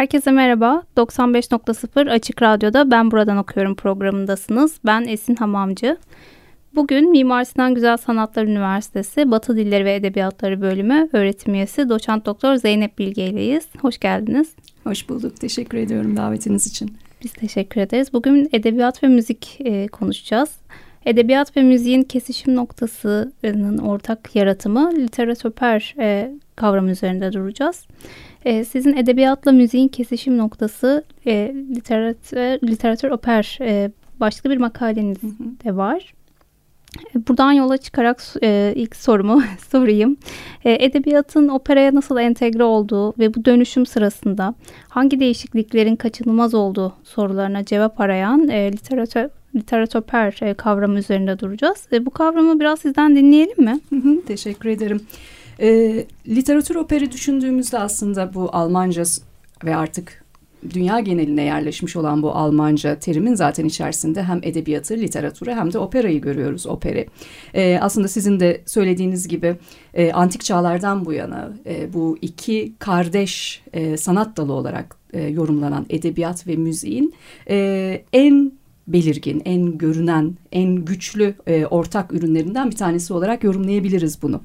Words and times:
Herkese 0.00 0.30
merhaba. 0.30 0.82
95.0 0.96 2.10
Açık 2.10 2.42
Radyo'da 2.42 2.90
Ben 2.90 3.10
Buradan 3.10 3.36
Okuyorum 3.36 3.74
programındasınız. 3.74 4.78
Ben 4.86 5.04
Esin 5.04 5.34
Hamamcı. 5.34 5.96
Bugün 6.74 7.10
Mimar 7.10 7.44
Sinan 7.44 7.74
Güzel 7.74 7.96
Sanatlar 7.96 8.44
Üniversitesi 8.44 9.30
Batı 9.30 9.56
Dilleri 9.56 9.84
ve 9.84 9.94
Edebiyatları 9.94 10.60
Bölümü 10.60 11.08
öğretim 11.12 11.54
üyesi 11.54 11.88
doçent 11.88 12.26
doktor 12.26 12.54
Zeynep 12.54 12.98
Bilge 12.98 13.26
ileyiz. 13.26 13.68
Hoş 13.80 13.98
geldiniz. 13.98 14.54
Hoş 14.84 15.08
bulduk. 15.08 15.40
Teşekkür 15.40 15.78
ediyorum 15.78 16.16
davetiniz 16.16 16.66
için. 16.66 16.96
Biz 17.24 17.32
teşekkür 17.32 17.80
ederiz. 17.80 18.12
Bugün 18.12 18.48
edebiyat 18.52 19.02
ve 19.02 19.08
müzik 19.08 19.56
e, 19.60 19.86
konuşacağız. 19.88 20.50
Edebiyat 21.06 21.56
ve 21.56 21.62
müziğin 21.62 22.02
kesişim 22.02 22.54
noktasının 22.54 23.78
ortak 23.78 24.36
yaratımı 24.36 24.92
literatüper 24.96 25.94
e, 25.98 26.32
kavramı 26.56 26.90
üzerinde 26.90 27.32
duracağız. 27.32 27.86
E, 28.44 28.64
sizin 28.64 28.96
edebiyatla 28.96 29.52
müziğin 29.52 29.88
kesişim 29.88 30.38
noktası 30.38 31.04
e, 31.26 31.54
literatür, 31.76 32.68
literatür 32.68 33.10
oper 33.10 33.58
e, 33.60 33.90
başlıklı 34.20 34.50
bir 34.50 34.56
makaleniz 34.56 35.22
hı 35.22 35.26
hı. 35.26 35.64
de 35.64 35.76
var. 35.76 36.14
E, 37.14 37.28
buradan 37.28 37.52
yola 37.52 37.76
çıkarak 37.76 38.22
e, 38.42 38.72
ilk 38.76 38.96
sorumu 38.96 39.42
sorayım. 39.70 40.16
E, 40.64 40.84
edebiyatın 40.84 41.48
operaya 41.48 41.94
nasıl 41.94 42.18
entegre 42.18 42.64
olduğu 42.64 43.18
ve 43.18 43.34
bu 43.34 43.44
dönüşüm 43.44 43.86
sırasında 43.86 44.54
hangi 44.88 45.20
değişikliklerin 45.20 45.96
kaçınılmaz 45.96 46.54
olduğu 46.54 46.92
sorularına 47.04 47.64
cevap 47.64 48.00
arayan 48.00 48.48
e, 48.48 48.72
literatür 48.72 49.30
literatüper 49.56 50.38
e, 50.42 50.54
kavramı 50.54 50.98
üzerinde 50.98 51.38
duracağız. 51.38 51.86
E, 51.92 52.06
bu 52.06 52.10
kavramı 52.10 52.60
biraz 52.60 52.78
sizden 52.78 53.16
dinleyelim 53.16 53.64
mi? 53.64 53.80
Teşekkür 54.26 54.68
ederim. 54.68 55.00
E, 55.60 55.68
literatür 56.28 56.74
operi 56.74 57.12
düşündüğümüzde 57.12 57.78
aslında 57.78 58.34
bu 58.34 58.48
Almanca 58.52 59.02
ve 59.64 59.76
artık 59.76 60.24
dünya 60.74 61.00
geneline 61.00 61.42
yerleşmiş 61.42 61.96
olan 61.96 62.22
bu 62.22 62.32
Almanca 62.32 62.98
terimin 62.98 63.34
zaten 63.34 63.64
içerisinde 63.64 64.22
hem 64.22 64.40
edebiyatı, 64.42 64.94
literatürü 64.94 65.50
hem 65.50 65.72
de 65.72 65.78
operayı 65.78 66.20
görüyoruz, 66.20 66.66
operi. 66.66 67.06
E, 67.54 67.78
aslında 67.80 68.08
sizin 68.08 68.40
de 68.40 68.62
söylediğiniz 68.66 69.28
gibi 69.28 69.56
e, 69.94 70.12
antik 70.12 70.44
çağlardan 70.44 71.04
bu 71.04 71.12
yana 71.12 71.52
e, 71.66 71.92
bu 71.92 72.18
iki 72.22 72.72
kardeş 72.78 73.62
e, 73.72 73.96
sanat 73.96 74.36
dalı 74.36 74.52
olarak 74.52 74.96
e, 75.12 75.22
yorumlanan 75.22 75.86
edebiyat 75.90 76.46
ve 76.46 76.56
müziğin 76.56 77.14
e, 77.48 78.02
en 78.12 78.52
belirgin, 78.92 79.42
en 79.44 79.78
görünen, 79.78 80.36
en 80.52 80.76
güçlü 80.76 81.34
e, 81.46 81.66
ortak 81.66 82.12
ürünlerinden 82.12 82.70
bir 82.70 82.76
tanesi 82.76 83.12
olarak 83.12 83.44
yorumlayabiliriz 83.44 84.22
bunu. 84.22 84.40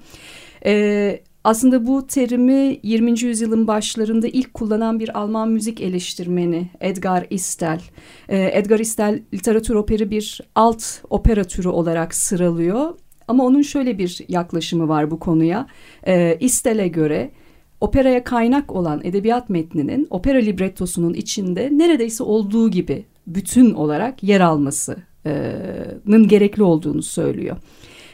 E, 0.65 1.23
aslında 1.43 1.87
bu 1.87 2.07
terimi 2.07 2.79
20. 2.83 3.21
yüzyılın 3.21 3.67
başlarında 3.67 4.27
ilk 4.27 4.53
kullanan 4.53 4.99
bir 4.99 5.17
Alman 5.19 5.49
müzik 5.49 5.81
eleştirmeni 5.81 6.69
Edgar 6.81 7.27
Istel. 7.29 7.81
E, 8.29 8.59
Edgar 8.59 8.79
Istel 8.79 9.21
literatür 9.33 9.75
operi 9.75 10.11
bir 10.11 10.41
alt 10.55 10.83
opera 11.09 11.43
türü 11.43 11.67
olarak 11.67 12.15
sıralıyor. 12.15 12.93
Ama 13.27 13.45
onun 13.45 13.61
şöyle 13.61 13.97
bir 13.97 14.21
yaklaşımı 14.27 14.87
var 14.87 15.11
bu 15.11 15.19
konuya. 15.19 15.67
E, 16.07 16.37
Istel'e 16.39 16.87
göre 16.87 17.31
operaya 17.81 18.23
kaynak 18.23 18.71
olan 18.71 19.01
edebiyat 19.03 19.49
metninin 19.49 20.07
opera 20.09 20.37
librettosunun 20.37 21.13
içinde 21.13 21.69
neredeyse 21.71 22.23
olduğu 22.23 22.71
gibi 22.71 23.05
bütün 23.27 23.73
olarak 23.73 24.23
yer 24.23 24.41
almasının 24.41 26.27
gerekli 26.27 26.63
olduğunu 26.63 27.01
söylüyor. 27.01 27.57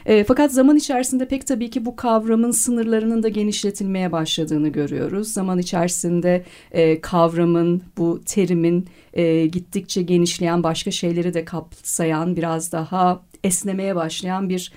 E, 0.06 0.24
fakat 0.24 0.52
zaman 0.52 0.76
içerisinde 0.76 1.28
pek 1.28 1.46
tabii 1.46 1.70
ki 1.70 1.84
bu 1.84 1.96
kavramın 1.96 2.50
sınırlarının 2.50 3.22
da 3.22 3.28
genişletilmeye 3.28 4.12
başladığını 4.12 4.68
görüyoruz. 4.68 5.28
Zaman 5.28 5.58
içerisinde 5.58 6.44
e, 6.72 7.00
kavramın, 7.00 7.82
bu 7.98 8.20
terimin 8.26 8.86
e, 9.12 9.46
gittikçe 9.46 10.02
genişleyen 10.02 10.62
başka 10.62 10.90
şeyleri 10.90 11.34
de 11.34 11.44
kapsayan 11.44 12.36
biraz 12.36 12.72
daha 12.72 13.22
esnemeye 13.44 13.96
başlayan 13.96 14.48
bir 14.48 14.72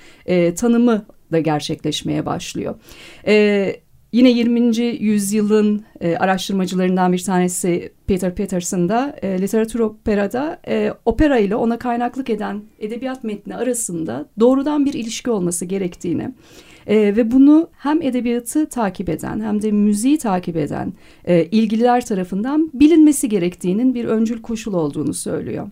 tanımı 0.55 1.05
da 1.31 1.39
gerçekleşmeye 1.39 2.25
başlıyor. 2.25 2.75
E, 3.27 3.75
Yine 4.15 4.29
20. 4.29 4.77
yüzyılın 4.99 5.83
e, 6.01 6.15
araştırmacılarından 6.15 7.13
bir 7.13 7.23
tanesi 7.23 7.91
Peter 8.07 8.35
Peterson 8.35 8.89
da 8.89 9.15
e, 9.21 9.41
literatür 9.41 9.79
operada 9.79 10.59
e, 10.67 10.93
opera 11.05 11.39
ile 11.39 11.55
ona 11.55 11.79
kaynaklık 11.79 12.29
eden 12.29 12.61
edebiyat 12.79 13.23
metni 13.23 13.55
arasında 13.55 14.29
doğrudan 14.39 14.85
bir 14.85 14.93
ilişki 14.93 15.31
olması 15.31 15.65
gerektiğini 15.65 16.33
e, 16.87 16.97
ve 16.97 17.31
bunu 17.31 17.69
hem 17.77 18.01
edebiyatı 18.01 18.69
takip 18.69 19.09
eden 19.09 19.41
hem 19.41 19.61
de 19.61 19.71
müziği 19.71 20.17
takip 20.17 20.57
eden 20.57 20.93
e, 21.25 21.45
ilgililer 21.45 22.05
tarafından 22.05 22.71
bilinmesi 22.73 23.29
gerektiğinin 23.29 23.95
bir 23.95 24.05
öncül 24.05 24.41
koşul 24.41 24.73
olduğunu 24.73 25.13
söylüyor. 25.13 25.69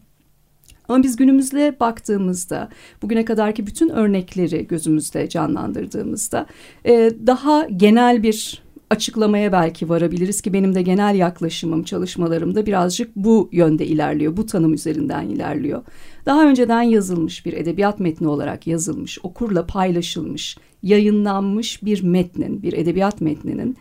Ama 0.90 1.04
biz 1.04 1.16
günümüzde 1.16 1.76
baktığımızda 1.80 2.70
bugüne 3.02 3.26
kadarki 3.26 3.68
bütün 3.68 3.90
örnekleri 3.90 4.68
gözümüzde 4.68 5.30
canlandırdığımızda 5.30 6.46
e, 6.86 7.12
daha 7.28 7.68
genel 7.68 8.24
bir 8.24 8.64
açıklamaya 8.90 9.52
belki 9.52 9.90
varabiliriz 9.90 10.42
ki 10.42 10.54
benim 10.54 10.76
de 10.76 10.82
genel 10.82 11.16
yaklaşımım 11.16 11.84
çalışmalarımda 11.84 12.66
birazcık 12.66 13.16
bu 13.16 13.50
yönde 13.52 13.86
ilerliyor. 13.86 14.38
Bu 14.38 14.46
tanım 14.46 14.74
üzerinden 14.74 15.28
ilerliyor. 15.28 15.82
Daha 16.26 16.48
önceden 16.48 16.82
yazılmış 16.82 17.46
bir 17.46 17.54
edebiyat 17.54 18.00
metni 18.00 18.28
olarak 18.28 18.68
yazılmış, 18.68 19.20
okurla 19.24 19.66
paylaşılmış, 19.66 20.58
yayınlanmış 20.84 21.84
bir 21.84 22.04
metnin, 22.04 22.64
bir 22.64 22.74
edebiyat 22.74 23.22
metninin 23.22 23.78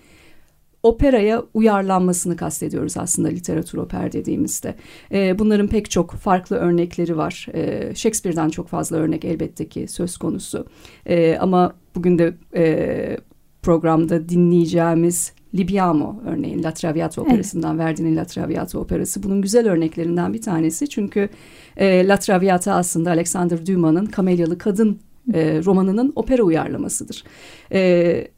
operaya 0.82 1.42
uyarlanmasını 1.54 2.36
kastediyoruz 2.36 2.96
aslında 2.96 3.28
literatür 3.28 3.78
oper 3.78 4.12
dediğimizde. 4.12 4.74
E, 5.12 5.38
bunların 5.38 5.68
pek 5.68 5.90
çok 5.90 6.12
farklı 6.12 6.56
örnekleri 6.56 7.16
var. 7.16 7.46
E, 7.54 7.92
Shakespeare'den 7.94 8.48
çok 8.48 8.68
fazla 8.68 8.96
örnek 8.96 9.24
elbette 9.24 9.68
ki 9.68 9.88
söz 9.88 10.16
konusu. 10.16 10.66
E, 11.06 11.36
ama 11.40 11.72
bugün 11.94 12.18
de 12.18 12.34
e, 12.56 13.16
programda 13.62 14.28
dinleyeceğimiz 14.28 15.32
Libiamo 15.54 16.22
örneğin 16.26 16.62
La 16.62 16.74
Traviata 16.74 17.22
operasından 17.22 17.76
evet. 17.76 17.86
Verdi'nin 17.86 18.16
La 18.16 18.24
Traviata 18.24 18.78
operası 18.78 19.22
bunun 19.22 19.42
güzel 19.42 19.70
örneklerinden 19.70 20.34
bir 20.34 20.42
tanesi. 20.42 20.88
Çünkü 20.88 21.28
e, 21.76 22.08
La 22.08 22.16
Traviata 22.16 22.74
aslında 22.74 23.10
Alexander 23.10 23.66
Dumas'ın 23.66 24.06
Kamelyalı 24.06 24.58
Kadın 24.58 25.00
e, 25.34 25.64
romanının 25.64 26.12
opera 26.16 26.42
uyarlamasıdır. 26.42 27.24
E, 27.72 28.28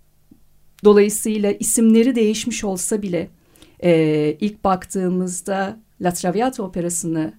Dolayısıyla 0.84 1.53
isimleri 1.53 2.15
değişmiş 2.15 2.65
olsa 2.65 3.03
bile 3.03 3.28
e, 3.84 4.36
ilk 4.41 4.65
baktığımızda 4.65 5.81
La 6.01 6.13
Traviata 6.13 6.63
operasını 6.63 7.33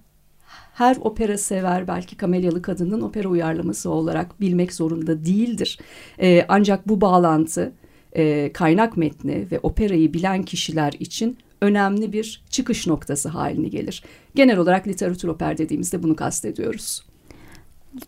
her 0.74 0.96
opera 0.96 1.38
sever 1.38 1.88
belki 1.88 2.16
Kamelyalı 2.16 2.62
Kadın'ın 2.62 3.00
opera 3.00 3.28
uyarlaması 3.28 3.90
olarak 3.90 4.40
bilmek 4.40 4.72
zorunda 4.72 5.24
değildir. 5.24 5.78
E, 6.20 6.44
ancak 6.48 6.88
bu 6.88 7.00
bağlantı 7.00 7.72
e, 8.12 8.52
kaynak 8.52 8.96
metni 8.96 9.46
ve 9.52 9.60
operayı 9.62 10.14
bilen 10.14 10.42
kişiler 10.42 10.92
için 11.00 11.38
önemli 11.60 12.12
bir 12.12 12.44
çıkış 12.50 12.86
noktası 12.86 13.28
haline 13.28 13.68
gelir. 13.68 14.02
Genel 14.34 14.58
olarak 14.58 14.88
literatür 14.88 15.28
oper 15.28 15.58
dediğimizde 15.58 16.02
bunu 16.02 16.16
kastediyoruz 16.16 17.05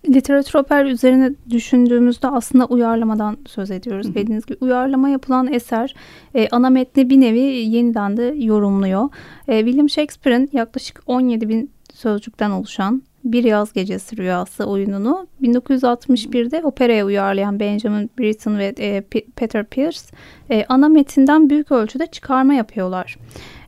literatür 0.09 0.55
oper 0.59 0.85
üzerine 0.85 1.31
düşündüğümüzde 1.51 2.29
aslında 2.29 2.67
uyarlamadan 2.67 3.37
söz 3.47 3.71
ediyoruz. 3.71 4.07
Hı 4.07 4.11
hı. 4.11 4.15
Dediğiniz 4.15 4.47
gibi 4.47 4.59
uyarlama 4.61 5.09
yapılan 5.09 5.53
eser 5.53 5.95
e, 6.35 6.49
ana 6.51 6.71
metni 6.71 7.11
bir 7.11 7.21
nevi 7.21 7.41
yeniden 7.41 8.17
de 8.17 8.35
yorumluyor. 8.39 9.09
E, 9.49 9.59
William 9.59 9.89
Shakespeare'in 9.89 10.51
yaklaşık 10.53 11.03
17 11.07 11.49
bin 11.49 11.71
sözcükten 11.95 12.51
oluşan 12.51 13.03
Bir 13.25 13.45
Yaz 13.45 13.73
Gecesi 13.73 14.17
Rüyası 14.17 14.65
oyununu 14.65 15.27
1961'de 15.43 16.61
operaya 16.65 17.07
uyarlayan 17.07 17.61
Benjamin 17.61 18.11
Britten 18.19 18.59
ve 18.59 18.75
e, 18.79 19.01
Peter 19.37 19.65
Pierce 19.65 20.01
e, 20.51 20.65
ana 20.69 20.89
metinden 20.89 21.51
büyük 21.51 21.73
ölçüde 21.73 22.07
çıkarma 22.07 22.55
yapıyorlar. 22.55 23.17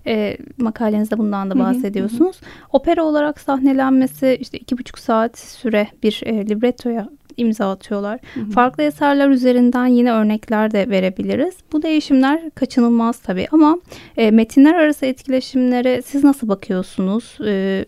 E, 0.06 0.36
makalenizde 0.58 1.18
bundan 1.18 1.50
da 1.50 1.58
bahsediyorsunuz. 1.58 2.40
Hı 2.40 2.46
hı. 2.46 2.50
Opera 2.72 3.04
olarak 3.04 3.40
sahnelenmesi 3.40 4.38
işte 4.40 4.58
iki 4.58 4.78
buçuk 4.78 4.98
saat 4.98 5.38
süre 5.38 5.88
bir 6.02 6.22
e, 6.24 6.48
librettoya 6.48 7.08
imza 7.36 7.70
atıyorlar. 7.70 8.20
Hı 8.34 8.40
hı. 8.40 8.50
Farklı 8.50 8.82
eserler 8.82 9.28
üzerinden 9.28 9.86
yine 9.86 10.12
örnekler 10.12 10.70
de 10.70 10.90
verebiliriz. 10.90 11.54
Bu 11.72 11.82
değişimler 11.82 12.50
kaçınılmaz 12.50 13.18
tabii 13.18 13.46
ama 13.52 13.78
e, 14.16 14.30
metinler 14.30 14.74
arası 14.74 15.06
etkileşimlere 15.06 16.02
siz 16.02 16.24
nasıl 16.24 16.48
bakıyorsunuz? 16.48 17.38
E, 17.46 17.84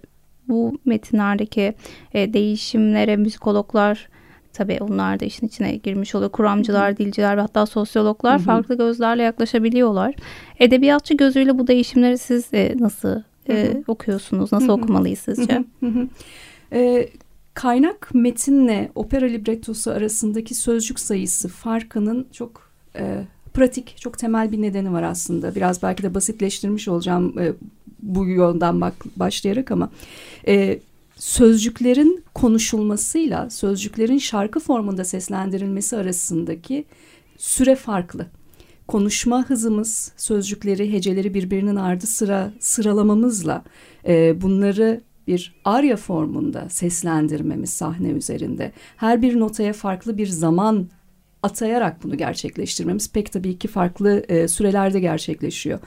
bu 0.48 0.78
metinlerdeki 0.84 1.74
e, 2.14 2.32
değişimlere 2.32 3.16
müzikologlar 3.16 4.08
tabii 4.52 4.78
onlar 4.80 5.20
da 5.20 5.24
işin 5.24 5.46
içine 5.46 5.76
girmiş 5.76 6.14
oluyor. 6.14 6.30
Kuramcılar, 6.30 6.96
dilciler 6.96 7.36
ve 7.36 7.40
hatta 7.40 7.66
sosyologlar 7.66 8.36
Hı-hı. 8.36 8.44
farklı 8.44 8.78
gözlerle 8.78 9.22
yaklaşabiliyorlar. 9.22 10.14
Edebiyatçı 10.58 11.14
gözüyle 11.14 11.58
bu 11.58 11.66
değişimleri 11.66 12.18
siz 12.18 12.54
e, 12.54 12.74
nasıl 12.78 13.22
e, 13.48 13.82
okuyorsunuz? 13.86 14.52
Nasıl 14.52 14.66
Hı-hı. 14.66 14.76
okumalıyız 14.76 15.18
sizce? 15.18 15.64
Hı-hı. 15.80 16.08
E, 16.72 17.08
kaynak 17.54 18.10
metinle 18.14 18.90
opera 18.94 19.26
librettosu 19.26 19.90
arasındaki 19.90 20.54
sözcük 20.54 21.00
sayısı 21.00 21.48
farkının 21.48 22.26
çok 22.32 22.70
e, 22.96 23.24
pratik, 23.54 23.96
çok 23.96 24.18
temel 24.18 24.52
bir 24.52 24.62
nedeni 24.62 24.92
var 24.92 25.02
aslında. 25.02 25.54
Biraz 25.54 25.82
belki 25.82 26.02
de 26.02 26.14
basitleştirmiş 26.14 26.88
olacağım 26.88 27.38
e, 27.38 27.52
bu 28.02 28.28
yoldan 28.28 28.80
bak, 28.80 28.94
başlayarak 29.16 29.70
ama 29.70 29.90
e, 30.46 30.78
sözcüklerin 31.22 32.24
konuşulmasıyla 32.34 33.50
sözcüklerin 33.50 34.18
şarkı 34.18 34.60
formunda 34.60 35.04
seslendirilmesi 35.04 35.96
arasındaki 35.96 36.84
süre 37.38 37.76
farklı. 37.76 38.26
Konuşma 38.88 39.44
hızımız, 39.44 40.12
sözcükleri, 40.16 40.92
heceleri 40.92 41.34
birbirinin 41.34 41.76
ardı 41.76 42.06
sıra 42.06 42.52
sıralamamızla 42.60 43.64
e, 44.06 44.40
bunları 44.40 45.00
bir 45.26 45.54
arya 45.64 45.96
formunda 45.96 46.68
seslendirmemiz 46.68 47.70
sahne 47.70 48.08
üzerinde. 48.08 48.72
Her 48.96 49.22
bir 49.22 49.40
notaya 49.40 49.72
farklı 49.72 50.18
bir 50.18 50.26
zaman 50.26 50.88
atayarak 51.42 52.02
bunu 52.02 52.16
gerçekleştirmemiz 52.16 53.12
pek 53.12 53.32
tabii 53.32 53.58
ki 53.58 53.68
farklı 53.68 54.24
e, 54.28 54.48
sürelerde 54.48 55.00
gerçekleşiyor. 55.00 55.78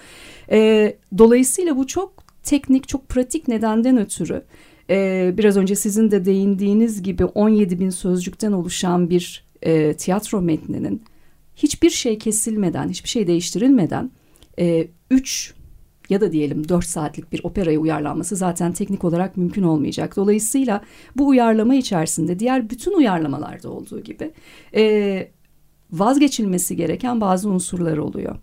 E, 0.51 0.97
dolayısıyla 1.17 1.77
bu 1.77 1.87
çok 1.87 2.13
teknik, 2.43 2.87
çok 2.87 3.09
pratik 3.09 3.47
nedenden 3.47 3.97
ötürü 3.97 4.43
e, 4.89 5.33
biraz 5.37 5.57
önce 5.57 5.75
sizin 5.75 6.11
de 6.11 6.25
değindiğiniz 6.25 7.03
gibi 7.03 7.25
17 7.25 7.79
bin 7.79 7.89
sözcükten 7.89 8.51
oluşan 8.51 9.09
bir 9.09 9.45
e, 9.61 9.93
tiyatro 9.93 10.41
metninin 10.41 11.03
hiçbir 11.55 11.89
şey 11.89 12.17
kesilmeden, 12.17 12.89
hiçbir 12.89 13.09
şey 13.09 13.27
değiştirilmeden 13.27 14.11
3 15.11 15.53
e, 15.57 16.13
ya 16.13 16.21
da 16.21 16.31
diyelim 16.31 16.69
4 16.69 16.85
saatlik 16.85 17.31
bir 17.31 17.43
operaya 17.43 17.79
uyarlanması 17.79 18.35
zaten 18.35 18.73
teknik 18.73 19.03
olarak 19.03 19.37
mümkün 19.37 19.63
olmayacak. 19.63 20.15
Dolayısıyla 20.15 20.81
bu 21.15 21.27
uyarlama 21.27 21.75
içerisinde 21.75 22.39
diğer 22.39 22.69
bütün 22.69 22.93
uyarlamalarda 22.93 23.69
olduğu 23.69 23.99
gibi 23.99 24.31
e, 24.75 25.27
vazgeçilmesi 25.91 26.75
gereken 26.75 27.21
bazı 27.21 27.49
unsurlar 27.49 27.97
oluyor. 27.97 28.35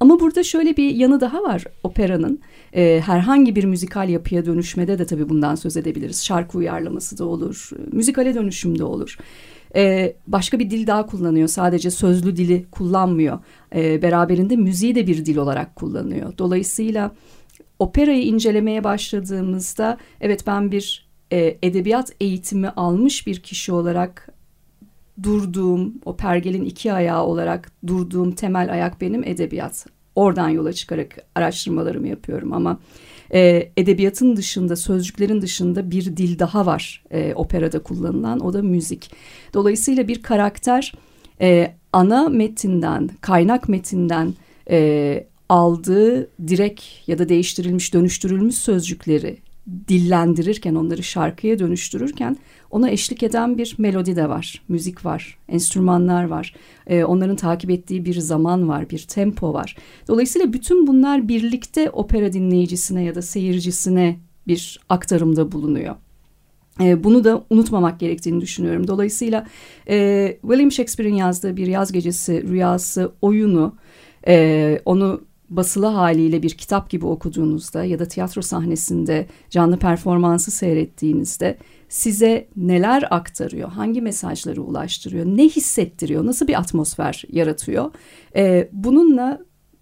Ama 0.00 0.20
burada 0.20 0.42
şöyle 0.42 0.76
bir 0.76 0.94
yanı 0.94 1.20
daha 1.20 1.42
var 1.42 1.64
operanın. 1.84 2.40
E, 2.74 3.00
herhangi 3.06 3.56
bir 3.56 3.64
müzikal 3.64 4.08
yapıya 4.08 4.46
dönüşmede 4.46 4.98
de 4.98 5.06
tabii 5.06 5.28
bundan 5.28 5.54
söz 5.54 5.76
edebiliriz. 5.76 6.24
Şarkı 6.24 6.58
uyarlaması 6.58 7.18
da 7.18 7.24
olur, 7.24 7.70
müzikale 7.92 8.34
dönüşüm 8.34 8.78
de 8.78 8.84
olur. 8.84 9.18
E, 9.76 10.14
başka 10.26 10.58
bir 10.58 10.70
dil 10.70 10.86
daha 10.86 11.06
kullanıyor. 11.06 11.48
Sadece 11.48 11.90
sözlü 11.90 12.36
dili 12.36 12.66
kullanmıyor. 12.70 13.38
E, 13.74 14.02
beraberinde 14.02 14.56
müziği 14.56 14.94
de 14.94 15.06
bir 15.06 15.24
dil 15.26 15.36
olarak 15.36 15.76
kullanıyor. 15.76 16.32
Dolayısıyla 16.38 17.10
operayı 17.78 18.22
incelemeye 18.24 18.84
başladığımızda 18.84 19.98
evet 20.20 20.46
ben 20.46 20.72
bir 20.72 21.10
e, 21.32 21.58
edebiyat 21.62 22.12
eğitimi 22.20 22.68
almış 22.68 23.26
bir 23.26 23.40
kişi 23.40 23.72
olarak 23.72 24.28
durduğum, 25.22 25.94
o 26.04 26.16
pergelin 26.16 26.64
iki 26.64 26.92
ayağı 26.92 27.24
olarak 27.24 27.72
durduğum 27.86 28.32
temel 28.32 28.72
ayak 28.72 29.00
benim 29.00 29.24
edebiyat. 29.24 29.86
Oradan 30.14 30.48
yola 30.48 30.72
çıkarak 30.72 31.16
araştırmalarımı 31.34 32.08
yapıyorum 32.08 32.52
ama 32.52 32.80
e, 33.34 33.72
edebiyatın 33.76 34.36
dışında, 34.36 34.76
sözcüklerin 34.76 35.40
dışında 35.40 35.90
bir 35.90 36.16
dil 36.16 36.38
daha 36.38 36.66
var 36.66 37.04
e, 37.10 37.34
operada 37.34 37.82
kullanılan, 37.82 38.40
o 38.40 38.52
da 38.52 38.62
müzik. 38.62 39.10
Dolayısıyla 39.54 40.08
bir 40.08 40.22
karakter 40.22 40.92
e, 41.40 41.74
ana 41.92 42.28
metinden, 42.28 43.10
kaynak 43.20 43.68
metinden 43.68 44.34
e, 44.70 45.26
aldığı 45.48 46.30
direkt 46.48 46.82
ya 47.06 47.18
da 47.18 47.28
değiştirilmiş, 47.28 47.94
dönüştürülmüş 47.94 48.54
sözcükleri 48.54 49.38
dillendirirken, 49.88 50.74
onları 50.74 51.02
şarkıya 51.02 51.58
dönüştürürken 51.58 52.36
ona 52.70 52.90
eşlik 52.90 53.22
eden 53.22 53.58
bir 53.58 53.74
melodi 53.78 54.16
de 54.16 54.28
var, 54.28 54.62
müzik 54.68 55.04
var, 55.04 55.38
enstrümanlar 55.48 56.24
var. 56.24 56.54
Ee, 56.86 57.04
onların 57.04 57.36
takip 57.36 57.70
ettiği 57.70 58.04
bir 58.04 58.18
zaman 58.18 58.68
var, 58.68 58.90
bir 58.90 58.98
tempo 58.98 59.54
var. 59.54 59.76
Dolayısıyla 60.08 60.52
bütün 60.52 60.86
bunlar 60.86 61.28
birlikte 61.28 61.90
opera 61.90 62.32
dinleyicisine 62.32 63.04
ya 63.04 63.14
da 63.14 63.22
seyircisine 63.22 64.18
bir 64.46 64.80
aktarımda 64.88 65.52
bulunuyor. 65.52 65.94
Ee, 66.80 67.04
bunu 67.04 67.24
da 67.24 67.44
unutmamak 67.50 68.00
gerektiğini 68.00 68.40
düşünüyorum. 68.40 68.88
Dolayısıyla 68.88 69.46
e, 69.88 70.38
William 70.42 70.72
Shakespeare'in 70.72 71.14
yazdığı 71.14 71.56
bir 71.56 71.66
yaz 71.66 71.92
gecesi 71.92 72.48
rüyası 72.48 73.12
oyunu, 73.22 73.74
e, 74.28 74.80
onu 74.84 75.20
basılı 75.50 75.86
haliyle 75.86 76.42
bir 76.42 76.50
kitap 76.50 76.90
gibi 76.90 77.06
okuduğunuzda 77.06 77.84
ya 77.84 77.98
da 77.98 78.04
tiyatro 78.04 78.42
sahnesinde 78.42 79.26
canlı 79.50 79.78
performansı 79.78 80.50
seyrettiğinizde 80.50 81.58
size 81.88 82.48
neler 82.56 83.04
aktarıyor, 83.10 83.68
hangi 83.68 84.02
mesajları 84.02 84.62
ulaştırıyor, 84.62 85.26
ne 85.26 85.44
hissettiriyor, 85.44 86.26
nasıl 86.26 86.48
bir 86.48 86.58
atmosfer 86.58 87.24
yaratıyor. 87.28 87.92
Ee, 88.36 88.68
bununla 88.72 89.40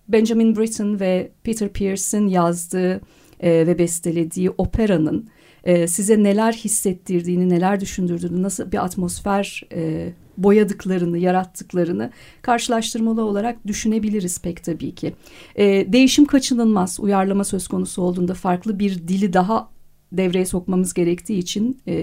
Benjamin 0.09 0.57
Britten 0.57 1.01
ve 1.01 1.33
Peter 1.45 1.69
Pearson 1.69 2.27
yazdığı 2.27 3.01
e, 3.41 3.67
ve 3.67 3.79
bestelediği 3.79 4.51
operanın 4.51 5.29
e, 5.65 5.87
size 5.87 6.23
neler 6.23 6.53
hissettirdiğini, 6.53 7.49
neler 7.49 7.81
düşündürdüğünü, 7.81 8.43
nasıl 8.43 8.73
bir 8.73 8.85
atmosfer 8.85 9.63
e, 9.73 10.13
boyadıklarını, 10.39 11.19
yarattıklarını 11.19 12.11
karşılaştırmalı 12.43 13.25
olarak 13.25 13.67
düşünebiliriz 13.67 14.43
pek 14.43 14.65
tabii 14.65 14.95
ki. 14.95 15.15
E, 15.57 15.93
değişim 15.93 16.25
kaçınılmaz. 16.25 17.01
Uyarlama 17.01 17.45
söz 17.45 17.69
konusu 17.69 18.03
olduğunda 18.03 18.35
farklı 18.35 18.79
bir 18.79 19.09
dili 19.09 19.33
daha 19.33 19.69
devreye 20.13 20.47
sokmamız 20.47 20.95
gerektiği 20.95 21.39
için 21.39 21.79
e, 21.89 21.95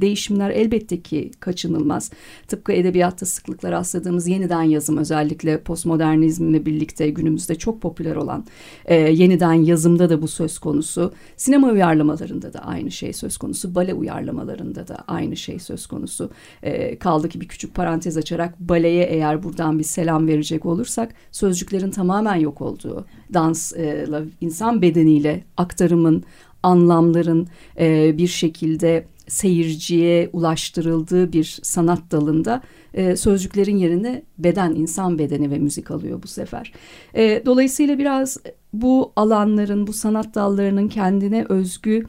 değişimler 0.00 0.50
elbette 0.50 1.02
ki 1.02 1.30
kaçınılmaz. 1.40 2.10
Tıpkı 2.48 2.72
edebiyatta 2.72 3.26
sıklıkla 3.26 3.72
rastladığımız 3.72 4.28
yeniden 4.28 4.62
yazım 4.62 4.96
özellikle 4.96 5.60
postmodernizmle 5.60 6.66
birlikte 6.66 7.10
günümüzde 7.10 7.54
çok 7.54 7.82
popüler 7.82 8.16
olan 8.16 8.44
e, 8.84 8.94
yeniden 8.94 9.52
yazımda 9.52 10.10
da 10.10 10.22
bu 10.22 10.28
söz 10.28 10.58
konusu. 10.58 11.12
Sinema 11.36 11.68
uyarlamalarında 11.68 12.52
da 12.52 12.58
aynı 12.58 12.90
şey 12.90 13.12
söz 13.12 13.36
konusu. 13.36 13.74
Bale 13.74 13.94
uyarlamalarında 13.94 14.88
da 14.88 14.96
aynı 15.06 15.36
şey 15.36 15.58
söz 15.58 15.86
konusu. 15.86 16.30
E, 16.62 16.98
kaldı 16.98 17.28
ki 17.28 17.40
bir 17.40 17.48
küçük 17.48 17.74
parantez 17.74 18.16
açarak 18.16 18.60
baleye 18.60 19.04
eğer 19.04 19.42
buradan 19.42 19.78
bir 19.78 19.84
selam 19.84 20.28
verecek 20.28 20.66
olursak 20.66 21.14
sözcüklerin 21.30 21.90
tamamen 21.90 22.36
yok 22.36 22.60
olduğu 22.60 23.06
dansla 23.34 24.22
insan 24.40 24.82
bedeniyle 24.82 25.44
aktarımın 25.56 26.24
anlamların 26.62 27.48
e, 27.78 28.18
bir 28.18 28.26
şekilde 28.26 29.04
seyirciye 29.28 30.30
ulaştırıldığı 30.32 31.32
bir 31.32 31.58
sanat 31.62 32.10
dalında 32.10 32.62
e, 32.94 33.16
sözcüklerin 33.16 33.76
yerine 33.76 34.22
beden, 34.38 34.74
insan 34.74 35.18
bedeni 35.18 35.50
ve 35.50 35.58
müzik 35.58 35.90
alıyor 35.90 36.22
bu 36.22 36.26
sefer. 36.26 36.72
E, 37.14 37.42
dolayısıyla 37.46 37.98
biraz 37.98 38.38
bu 38.72 39.12
alanların, 39.16 39.86
bu 39.86 39.92
sanat 39.92 40.34
dallarının 40.34 40.88
kendine 40.88 41.44
özgü 41.48 42.06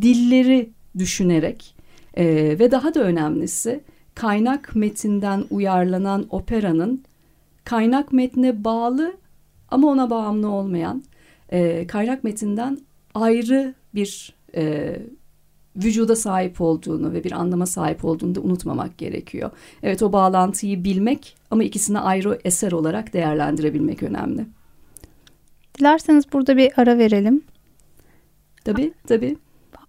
dilleri 0.00 0.70
düşünerek 0.98 1.74
e, 2.16 2.24
ve 2.58 2.70
daha 2.70 2.94
da 2.94 3.00
önemlisi 3.00 3.80
kaynak 4.14 4.76
metinden 4.76 5.44
uyarlanan 5.50 6.26
operanın 6.30 7.02
kaynak 7.64 8.12
metne 8.12 8.64
bağlı 8.64 9.12
ama 9.70 9.88
ona 9.88 10.10
bağımlı 10.10 10.48
olmayan 10.48 11.02
e, 11.48 11.86
kaynak 11.86 12.24
metinden 12.24 12.78
ayrı 13.14 13.74
bir 13.94 14.34
e, 14.54 14.96
vücuda 15.76 16.16
sahip 16.16 16.60
olduğunu 16.60 17.12
ve 17.12 17.24
bir 17.24 17.32
anlama 17.32 17.66
sahip 17.66 18.04
olduğunu 18.04 18.34
da 18.34 18.40
unutmamak 18.40 18.98
gerekiyor. 18.98 19.50
Evet 19.82 20.02
o 20.02 20.12
bağlantıyı 20.12 20.84
bilmek 20.84 21.36
ama 21.50 21.64
ikisini 21.64 21.98
ayrı 21.98 22.38
eser 22.44 22.72
olarak 22.72 23.12
değerlendirebilmek 23.12 24.02
önemli. 24.02 24.46
Dilerseniz 25.78 26.32
burada 26.32 26.56
bir 26.56 26.72
ara 26.76 26.98
verelim. 26.98 27.42
Tabii 28.64 28.92
tabii. 29.06 29.36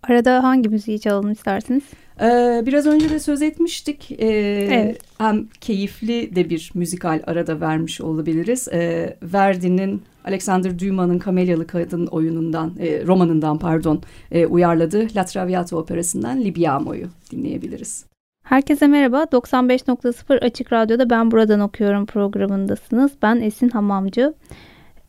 Arada 0.03 0.43
hangi 0.43 0.69
müziği 0.69 0.99
çalalım 0.99 1.31
isterseniz? 1.31 1.83
Ee, 2.21 2.63
biraz 2.65 2.85
önce 2.85 3.09
de 3.09 3.19
söz 3.19 3.41
etmiştik. 3.41 4.11
Ee, 4.11 4.25
evet. 4.71 5.01
Hem 5.17 5.47
keyifli 5.61 6.35
de 6.35 6.49
bir 6.49 6.71
müzikal 6.73 7.21
arada 7.27 7.61
vermiş 7.61 8.01
olabiliriz. 8.01 8.67
Ee, 8.73 9.17
Verdi'nin 9.23 10.01
Alexander 10.25 10.79
Duma'nın 10.79 11.19
Kamelyalı 11.19 11.67
Kadın 11.67 12.07
oyunundan, 12.07 12.73
e, 12.79 13.05
romanından 13.07 13.59
pardon, 13.59 14.01
e, 14.31 14.45
uyarladığı 14.45 15.07
La 15.15 15.25
Traviata 15.25 15.77
operasından 15.77 16.41
Libiamo'yu 16.41 17.07
dinleyebiliriz. 17.31 18.05
Herkese 18.43 18.87
merhaba. 18.87 19.23
95.0 19.23 20.39
Açık 20.39 20.73
Radyo'da 20.73 21.09
Ben 21.09 21.31
Buradan 21.31 21.59
Okuyorum 21.59 22.05
programındasınız. 22.05 23.11
Ben 23.21 23.41
Esin 23.41 23.69
Hamamcı. 23.69 24.33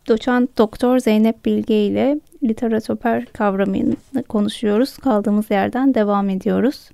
Doçent 0.08 0.58
Doktor 0.58 0.98
Zeynep 0.98 1.44
Bilge 1.44 1.86
ile 1.86 2.20
literatür 2.44 3.26
kavramını 3.32 4.22
konuşuyoruz. 4.28 4.96
Kaldığımız 4.96 5.50
yerden 5.50 5.94
devam 5.94 6.30
ediyoruz. 6.30 6.90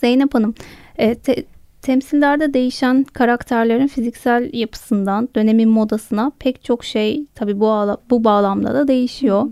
Zeynep 0.00 0.34
Hanım, 0.34 0.54
e, 0.98 1.14
te, 1.14 1.44
temsillerde 1.82 2.54
değişen 2.54 3.04
karakterlerin 3.04 3.86
fiziksel 3.86 4.50
yapısından 4.52 5.28
dönemin 5.36 5.68
modasına 5.68 6.32
pek 6.38 6.64
çok 6.64 6.84
şey 6.84 7.26
tabi 7.34 7.60
bu, 7.60 8.00
bu 8.10 8.24
bağlamda 8.24 8.74
da 8.74 8.88
değişiyor. 8.88 9.46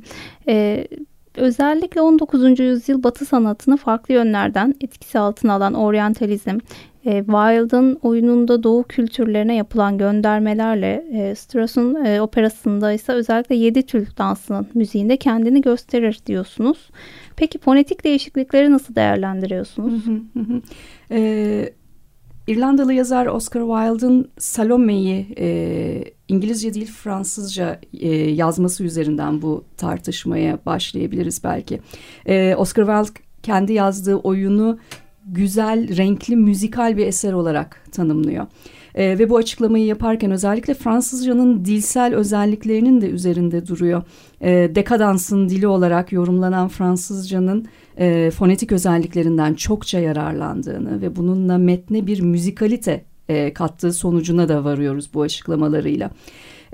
E, 0.49 0.87
özellikle 1.37 2.01
19. 2.01 2.61
yüzyıl 2.61 3.03
Batı 3.03 3.25
sanatını 3.25 3.77
farklı 3.77 4.15
yönlerden 4.15 4.75
etkisi 4.81 5.19
altına 5.19 5.53
alan 5.53 5.75
oryantalizm, 5.75 6.59
e, 7.05 7.19
Wilde'ın 7.19 7.99
oyununda 8.03 8.63
Doğu 8.63 8.83
kültürlerine 8.83 9.55
yapılan 9.55 9.99
göndermelerle 9.99 11.05
e, 11.13 11.35
Strauss'un 11.35 12.05
e, 12.05 12.21
operasında 12.21 12.93
ise 12.93 13.13
özellikle 13.13 13.55
Yedi 13.55 13.83
Tül 13.83 14.07
dansının 14.19 14.67
müziğinde 14.75 15.17
kendini 15.17 15.61
gösterir 15.61 16.21
diyorsunuz. 16.27 16.91
Peki 17.37 17.59
fonetik 17.59 18.05
değişiklikleri 18.05 18.71
nasıl 18.71 18.95
değerlendiriyorsunuz? 18.95 20.05
Ee, 21.11 21.71
İrlandalı 22.47 22.93
yazar 22.93 23.27
Oscar 23.27 23.61
Wilde'ın 23.61 24.29
Salome'yi 24.39 25.27
e, 25.39 26.05
İngilizce 26.29 26.75
değil 26.75 26.87
Fransızca 26.87 27.81
e, 28.01 28.09
yazması 28.15 28.85
üzerinden 28.85 29.43
bu 29.43 29.65
tartışmaya 29.77 30.59
başlayabiliriz 30.67 31.45
belki. 31.45 31.81
E, 32.27 32.55
Oscar 32.55 32.87
Wilde 32.87 33.21
kendi 33.43 33.73
yazdığı 33.73 34.17
oyunu 34.17 34.79
güzel, 35.27 35.97
renkli, 35.97 36.37
müzikal 36.37 36.97
bir 36.97 37.07
eser 37.07 37.33
olarak 37.33 37.81
tanımlıyor. 37.93 38.47
E, 38.95 39.19
ve 39.19 39.31
bu 39.31 39.37
açıklamayı 39.37 39.85
yaparken 39.85 40.31
özellikle 40.31 40.75
Fransızcanın 40.75 41.65
dilsel 41.65 42.15
özelliklerinin 42.15 43.01
de 43.01 43.11
üzerinde 43.11 43.67
duruyor. 43.67 44.03
E, 44.41 44.71
dekadansın 44.75 45.49
dili 45.49 45.67
olarak 45.67 46.13
yorumlanan 46.13 46.69
Fransızcanın 46.69 47.67
e, 47.99 48.31
fonetik 48.31 48.73
özelliklerinden 48.73 49.55
çokça 49.55 49.99
yararlandığını 49.99 51.03
ve 51.03 51.17
bununla 51.17 51.59
metne 51.59 52.07
bir 52.07 52.21
müzikalite 52.21 53.05
e, 53.29 53.53
kattığı 53.53 53.93
sonucuna 53.93 54.49
da 54.49 54.65
varıyoruz 54.65 55.15
bu 55.15 55.23
açıklamalarıyla. 55.23 56.11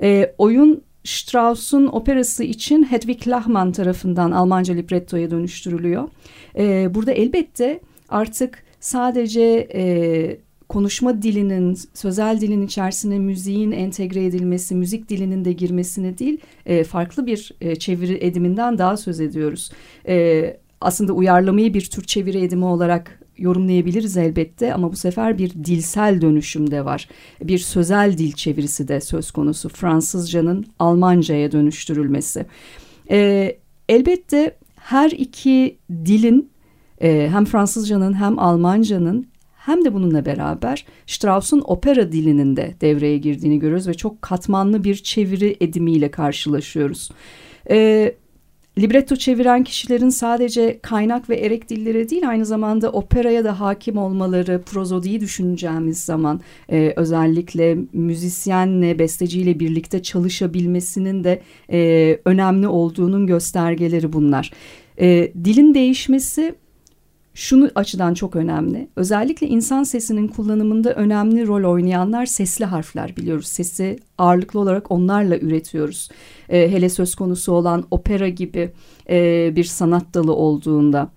E, 0.01 0.35
oyun 0.37 0.83
Strauss'un 1.03 1.87
operası 1.87 2.43
için 2.43 2.83
Hedwig 2.83 3.27
Lachmann 3.27 3.71
tarafından 3.71 4.31
Almanca 4.31 4.73
librettoya 4.73 5.31
dönüştürülüyor. 5.31 6.09
E, 6.57 6.95
burada 6.95 7.11
elbette 7.11 7.79
artık 8.09 8.63
sadece 8.79 9.67
e, 9.73 10.37
konuşma 10.69 11.21
dilinin, 11.21 11.77
sözel 11.93 12.41
dilin 12.41 12.65
içerisine 12.65 13.19
müziğin 13.19 13.71
entegre 13.71 14.25
edilmesi, 14.25 14.75
müzik 14.75 15.09
dilinin 15.09 15.45
de 15.45 15.51
girmesini 15.51 16.17
değil, 16.17 16.37
e, 16.65 16.83
farklı 16.83 17.25
bir 17.25 17.51
e, 17.61 17.75
çeviri 17.75 18.25
ediminden 18.25 18.77
daha 18.77 18.97
söz 18.97 19.19
ediyoruz. 19.19 19.71
E, 20.07 20.57
aslında 20.81 21.13
uyarlamayı 21.13 21.73
bir 21.73 21.85
tür 21.85 22.03
çeviri 22.03 22.43
edimi 22.43 22.65
olarak 22.65 23.20
yorumlayabiliriz 23.41 24.17
elbette 24.17 24.73
ama 24.73 24.91
bu 24.91 24.95
sefer 24.95 25.37
bir 25.37 25.49
dilsel 25.49 26.21
dönüşüm 26.21 26.71
de 26.71 26.85
var. 26.85 27.09
Bir 27.43 27.57
sözel 27.57 28.17
dil 28.17 28.31
çevirisi 28.31 28.87
de 28.87 29.01
söz 29.01 29.31
konusu. 29.31 29.69
Fransızcanın 29.69 30.65
Almanca'ya 30.79 31.51
dönüştürülmesi. 31.51 32.45
E, 33.11 33.51
elbette 33.89 34.57
her 34.75 35.11
iki 35.11 35.77
dilin 35.91 36.51
e, 37.01 37.29
hem 37.31 37.45
Fransızcanın 37.45 38.13
hem 38.13 38.39
Almancanın 38.39 39.27
hem 39.53 39.85
de 39.85 39.93
bununla 39.93 40.25
beraber 40.25 40.85
Strauss'un 41.07 41.61
opera 41.65 42.11
dilinin 42.11 42.55
de 42.55 42.75
devreye 42.81 43.17
girdiğini 43.17 43.59
görüyoruz 43.59 43.87
ve 43.87 43.93
çok 43.93 44.21
katmanlı 44.21 44.83
bir 44.83 44.95
çeviri 44.95 45.57
edimiyle 45.61 46.11
karşılaşıyoruz. 46.11 47.09
E, 47.69 48.15
libretto 48.77 49.15
çeviren 49.15 49.63
kişilerin 49.63 50.09
sadece 50.09 50.79
kaynak 50.81 51.29
ve 51.29 51.37
erek 51.37 51.69
dillere 51.69 52.09
değil 52.09 52.29
aynı 52.29 52.45
zamanda 52.45 52.91
operaya 52.91 53.43
da 53.43 53.59
hakim 53.59 53.97
olmaları, 53.97 54.61
prozodiyi 54.61 55.21
düşüneceğimiz 55.21 56.03
zaman 56.03 56.41
e, 56.69 56.93
özellikle 56.95 57.77
müzisyenle, 57.93 58.99
besteciyle 58.99 59.59
birlikte 59.59 60.03
çalışabilmesinin 60.03 61.23
de 61.23 61.41
e, 61.71 62.19
önemli 62.25 62.67
olduğunun 62.67 63.27
göstergeleri 63.27 64.13
bunlar. 64.13 64.51
E, 64.99 65.31
dilin 65.43 65.73
değişmesi 65.73 66.55
şunu 67.33 67.69
açıdan 67.75 68.13
çok 68.13 68.35
önemli. 68.35 68.87
Özellikle 68.95 69.47
insan 69.47 69.83
sesinin 69.83 70.27
kullanımında 70.27 70.93
önemli 70.93 71.47
rol 71.47 71.71
oynayanlar 71.71 72.25
sesli 72.25 72.65
harfler 72.65 73.15
biliyoruz. 73.17 73.47
Sesi 73.47 73.99
ağırlıklı 74.17 74.59
olarak 74.59 74.91
onlarla 74.91 75.37
üretiyoruz. 75.37 76.09
E, 76.49 76.71
hele 76.71 76.89
söz 76.89 77.15
konusu 77.15 77.51
olan 77.51 77.83
opera 77.91 78.29
gibi 78.29 78.71
e, 79.09 79.51
bir 79.55 79.63
sanat 79.63 80.13
dalı 80.13 80.33
olduğunda. 80.33 81.11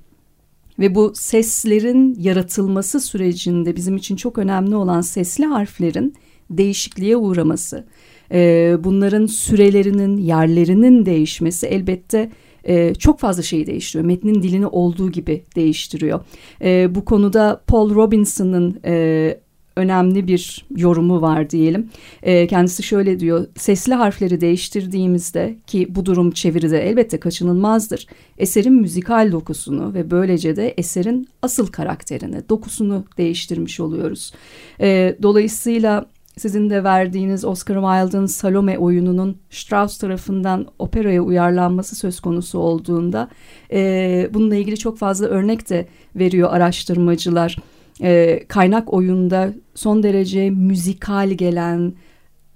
Ve 0.78 0.94
bu 0.94 1.12
seslerin 1.14 2.16
yaratılması 2.20 3.00
sürecinde 3.00 3.76
bizim 3.76 3.96
için 3.96 4.16
çok 4.16 4.38
önemli 4.38 4.76
olan 4.76 5.00
sesli 5.00 5.44
harflerin 5.44 6.14
değişikliğe 6.50 7.16
uğraması, 7.16 7.84
e, 8.32 8.72
bunların 8.80 9.26
sürelerinin, 9.26 10.16
yerlerinin 10.16 11.06
değişmesi 11.06 11.66
elbette 11.66 12.30
e, 12.66 12.94
çok 12.94 13.20
fazla 13.20 13.42
şeyi 13.42 13.66
değiştiriyor. 13.66 14.06
Metnin 14.06 14.42
dilini 14.42 14.66
olduğu 14.66 15.10
gibi 15.10 15.44
değiştiriyor. 15.56 16.20
E, 16.62 16.94
bu 16.94 17.04
konuda 17.04 17.62
Paul 17.66 17.94
Robinson'ın 17.94 18.80
e, 18.84 19.36
önemli 19.76 20.26
bir 20.26 20.66
yorumu 20.76 21.20
var 21.20 21.50
diyelim. 21.50 21.90
E, 22.22 22.46
kendisi 22.46 22.82
şöyle 22.82 23.20
diyor. 23.20 23.46
Sesli 23.56 23.94
harfleri 23.94 24.40
değiştirdiğimizde 24.40 25.56
ki 25.66 25.86
bu 25.94 26.06
durum 26.06 26.30
çeviride 26.30 26.88
elbette 26.88 27.20
kaçınılmazdır. 27.20 28.06
Eserin 28.38 28.74
müzikal 28.74 29.32
dokusunu 29.32 29.94
ve 29.94 30.10
böylece 30.10 30.56
de 30.56 30.74
eserin 30.76 31.28
asıl 31.42 31.66
karakterini, 31.66 32.48
dokusunu 32.48 33.04
değiştirmiş 33.18 33.80
oluyoruz. 33.80 34.32
E, 34.80 35.16
dolayısıyla 35.22 36.06
sizin 36.36 36.70
de 36.70 36.84
verdiğiniz 36.84 37.44
Oscar 37.44 37.74
Wilde'ın 37.74 38.26
Salome 38.26 38.78
oyununun 38.78 39.38
Strauss 39.50 39.98
tarafından 39.98 40.66
operaya 40.78 41.22
uyarlanması 41.22 41.96
söz 41.96 42.20
konusu 42.20 42.58
olduğunda 42.58 43.28
e, 43.72 44.30
bununla 44.34 44.54
ilgili 44.56 44.78
çok 44.78 44.98
fazla 44.98 45.26
örnek 45.26 45.70
de 45.70 45.86
veriyor 46.16 46.52
araştırmacılar. 46.52 47.56
E, 48.02 48.40
kaynak 48.48 48.92
oyunda 48.92 49.52
son 49.74 50.02
derece 50.02 50.50
müzikal 50.50 51.30
gelen, 51.30 51.92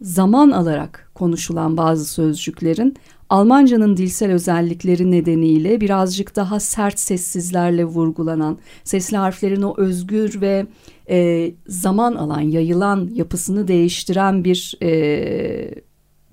zaman 0.00 0.50
alarak 0.50 1.10
konuşulan 1.14 1.76
bazı 1.76 2.04
sözcüklerin 2.04 2.96
Almancanın 3.28 3.96
dilsel 3.96 4.32
özellikleri 4.32 5.10
nedeniyle 5.10 5.80
birazcık 5.80 6.36
daha 6.36 6.60
sert 6.60 7.00
sessizlerle 7.00 7.84
vurgulanan, 7.84 8.58
sesli 8.84 9.16
harflerin 9.16 9.62
o 9.62 9.74
özgür 9.76 10.40
ve 10.40 10.66
e, 11.10 11.50
zaman 11.66 12.14
alan, 12.14 12.40
yayılan 12.40 13.10
yapısını 13.14 13.68
değiştiren 13.68 14.44
bir 14.44 14.78
e, 14.82 15.74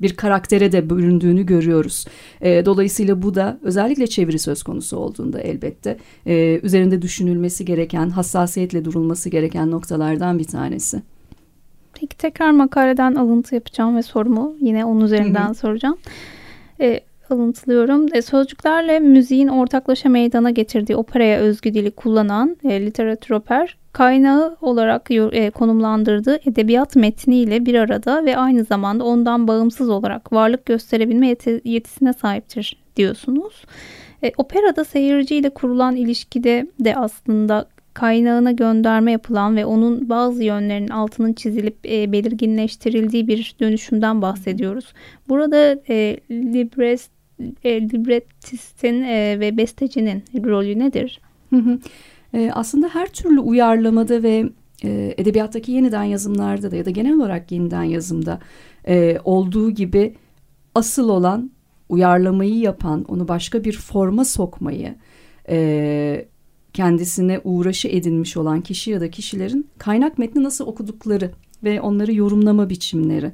bir 0.01 0.15
karaktere 0.15 0.71
de 0.71 0.89
büründüğünü 0.89 1.45
görüyoruz. 1.45 2.05
E, 2.41 2.65
dolayısıyla 2.65 3.21
bu 3.21 3.35
da 3.35 3.59
özellikle 3.63 4.07
çeviri 4.07 4.39
söz 4.39 4.63
konusu 4.63 4.97
olduğunda 4.97 5.39
elbette 5.39 5.97
e, 6.25 6.59
üzerinde 6.63 7.01
düşünülmesi 7.01 7.65
gereken, 7.65 8.09
hassasiyetle 8.09 8.85
durulması 8.85 9.29
gereken 9.29 9.71
noktalardan 9.71 10.39
bir 10.39 10.43
tanesi. 10.43 11.01
Peki 11.99 12.17
tekrar 12.17 12.51
makaleden 12.51 13.15
alıntı 13.15 13.55
yapacağım 13.55 13.97
ve 13.97 14.01
sorumu 14.01 14.55
yine 14.59 14.85
onun 14.85 15.05
üzerinden 15.05 15.45
Hı-hı. 15.45 15.55
soracağım. 15.55 15.97
E, 16.81 16.99
alıntılıyorum. 17.29 18.05
E, 18.13 18.21
sözcüklerle 18.21 18.99
müziğin 18.99 19.47
ortaklaşa 19.47 20.09
meydana 20.09 20.49
getirdiği 20.49 20.95
operaya 20.95 21.39
özgü 21.39 21.73
dili 21.73 21.91
kullanan 21.91 22.57
e, 22.63 22.85
literatür 22.85 23.35
oper 23.35 23.77
kaynağı 23.93 24.57
olarak 24.61 25.11
e, 25.11 25.49
konumlandırdığı 25.49 26.39
edebiyat 26.45 26.95
metniyle 26.95 27.65
bir 27.65 27.75
arada 27.75 28.25
ve 28.25 28.37
aynı 28.37 28.63
zamanda 28.63 29.03
ondan 29.03 29.47
bağımsız 29.47 29.89
olarak 29.89 30.33
varlık 30.33 30.65
gösterebilme 30.65 31.27
yeti, 31.27 31.61
yetisine 31.63 32.13
sahiptir 32.13 32.77
diyorsunuz. 32.95 33.65
E, 34.23 34.31
operada 34.37 34.83
seyirciyle 34.83 35.49
kurulan 35.49 35.95
ilişkide 35.95 36.67
de 36.79 36.95
aslında 36.95 37.65
kaynağına 37.95 38.51
gönderme 38.51 39.11
yapılan 39.11 39.55
ve 39.55 39.65
onun 39.65 40.09
bazı 40.09 40.43
yönlerinin 40.43 40.89
altının 40.89 41.33
çizilip 41.33 41.77
e, 41.85 42.11
belirginleştirildiği 42.11 43.27
bir 43.27 43.55
dönüşümden 43.59 44.21
bahsediyoruz. 44.21 44.93
Burada 45.29 45.79
e, 45.89 46.17
libres, 46.31 47.09
e, 47.63 47.81
librettistin 47.81 49.01
e, 49.01 49.39
ve 49.39 49.57
bestecinin 49.57 50.23
rolü 50.45 50.79
nedir? 50.79 51.21
E, 52.33 52.51
aslında 52.53 52.87
her 52.87 53.07
türlü 53.07 53.39
uyarlamada 53.39 54.23
ve 54.23 54.49
e, 54.83 55.13
edebiyattaki 55.17 55.71
yeniden 55.71 56.03
yazımlarda 56.03 56.71
da 56.71 56.75
ya 56.75 56.85
da 56.85 56.89
genel 56.89 57.13
olarak 57.13 57.51
yeniden 57.51 57.83
yazımda 57.83 58.39
e, 58.87 59.17
olduğu 59.23 59.71
gibi 59.71 60.15
asıl 60.75 61.09
olan 61.09 61.51
uyarlamayı 61.89 62.57
yapan, 62.57 63.03
onu 63.03 63.27
başka 63.27 63.63
bir 63.63 63.73
forma 63.73 64.25
sokmayı, 64.25 64.95
e, 65.49 66.25
kendisine 66.75 67.39
uğraşı 67.43 67.87
edinmiş 67.87 68.37
olan 68.37 68.61
kişi 68.61 68.91
ya 68.91 69.01
da 69.01 69.11
kişilerin 69.11 69.67
kaynak 69.77 70.17
metni 70.17 70.43
nasıl 70.43 70.67
okudukları 70.67 71.31
ve 71.63 71.81
onları 71.81 72.13
yorumlama 72.13 72.69
biçimleri. 72.69 73.31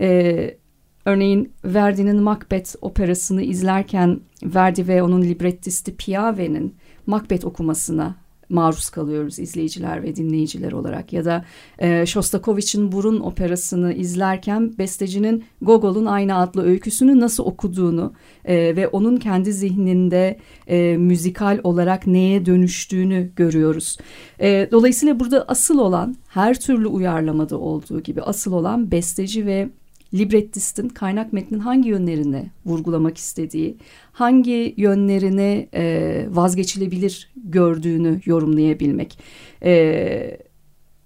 E, 0.00 0.58
örneğin 1.04 1.52
Verdi'nin 1.64 2.22
Macbeth 2.22 2.76
operasını 2.80 3.42
izlerken 3.42 4.20
Verdi 4.44 4.88
ve 4.88 5.02
onun 5.02 5.22
librettisti 5.22 5.96
Piave'nin 5.96 6.74
Macbeth 7.06 7.44
okumasına 7.44 8.16
maruz 8.50 8.90
kalıyoruz 8.90 9.38
izleyiciler 9.38 10.02
ve 10.02 10.16
dinleyiciler 10.16 10.72
olarak 10.72 11.12
ya 11.12 11.24
da 11.24 11.44
e, 11.78 12.06
Shostakovich'in 12.06 12.92
Burun 12.92 13.20
operasını 13.20 13.92
izlerken 13.92 14.78
bestecinin 14.78 15.44
Gogol'un 15.62 16.06
aynı 16.06 16.36
adlı 16.38 16.62
öyküsünü 16.62 17.20
nasıl 17.20 17.44
okuduğunu 17.44 18.12
e, 18.44 18.76
ve 18.76 18.88
onun 18.88 19.16
kendi 19.16 19.52
zihninde 19.52 20.38
e, 20.66 20.96
müzikal 20.96 21.60
olarak 21.64 22.06
neye 22.06 22.46
dönüştüğünü 22.46 23.32
görüyoruz. 23.36 23.98
E, 24.40 24.68
dolayısıyla 24.70 25.20
burada 25.20 25.44
asıl 25.48 25.78
olan 25.78 26.16
her 26.28 26.60
türlü 26.60 26.86
uyarlamada 26.86 27.58
olduğu 27.58 28.00
gibi 28.00 28.22
asıl 28.22 28.52
olan 28.52 28.90
besteci 28.90 29.46
ve 29.46 29.68
librettistin 30.14 30.88
kaynak 30.88 31.32
metnin 31.32 31.58
hangi 31.58 31.88
yönlerini 31.88 32.50
vurgulamak 32.66 33.18
istediği, 33.18 33.76
hangi 34.12 34.74
yönlerini 34.76 35.68
e, 35.74 36.26
vazgeçilebilir 36.30 37.30
gördüğünü 37.36 38.20
yorumlayabilmek. 38.26 39.18
E, 39.64 40.38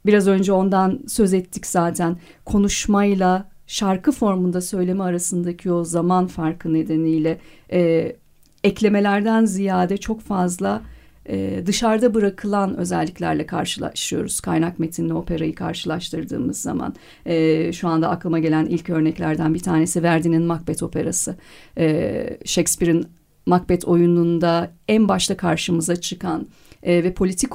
biraz 0.07 0.29
önce 0.29 0.53
ondan 0.53 1.01
söz 1.09 1.35
ettik 1.35 1.67
zaten 1.67 2.17
konuşmayla 2.45 3.49
şarkı 3.67 4.13
formunda 4.13 4.61
söyleme 4.61 5.05
arasındaki 5.05 5.73
o 5.73 5.85
zaman 5.85 6.27
farkı 6.27 6.75
nedeniyle 6.75 7.39
e, 7.73 8.13
eklemelerden 8.65 9.45
ziyade 9.45 9.97
çok 9.97 10.21
fazla 10.21 10.83
e, 11.29 11.63
dışarıda 11.67 12.15
bırakılan 12.15 12.77
özelliklerle 12.77 13.47
karşılaşıyoruz. 13.47 14.41
Kaynak 14.41 14.79
metinli 14.79 15.15
operayı 15.15 15.55
karşılaştırdığımız 15.55 16.63
zaman 16.63 16.95
e, 17.27 17.73
şu 17.73 17.89
anda 17.89 18.09
aklıma 18.09 18.39
gelen 18.39 18.67
ilk 18.67 18.91
örneklerden 18.91 19.55
bir 19.55 19.61
tanesi 19.61 20.03
Verdi'nin 20.03 20.43
Macbeth 20.43 20.83
operası. 20.83 21.37
E, 21.79 22.39
Shakespeare'in 22.45 23.07
Macbeth 23.47 23.89
oyununda 23.89 24.71
en 24.89 25.09
başta 25.09 25.37
karşımıza 25.37 25.97
çıkan 25.97 26.47
e, 26.83 27.05
ve 27.05 27.15
politik 27.15 27.53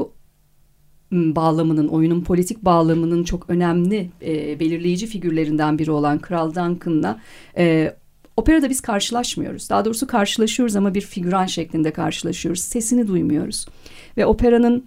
bağlamının, 1.12 1.88
oyunun 1.88 2.22
politik 2.22 2.66
bağlamının 2.66 3.24
çok 3.24 3.50
önemli 3.50 4.10
e, 4.22 4.60
belirleyici 4.60 5.08
figürlerinden 5.08 5.80
biri 5.80 5.92
olan 5.92 6.20
Kral 6.20 6.50
Duncan'la 6.50 7.20
e, 7.58 7.94
Operada 8.40 8.70
biz 8.70 8.82
karşılaşmıyoruz. 8.82 9.70
Daha 9.70 9.86
doğrusu 9.86 10.08
karşılaşıyoruz 10.08 10.76
ama 10.76 10.94
bir 10.94 11.02
figüran 11.02 11.46
şeklinde 11.46 11.92
karşılaşıyoruz. 11.92 12.62
Sesini 12.62 13.08
duymuyoruz. 13.08 13.66
Ve 14.18 14.26
operanın 14.26 14.84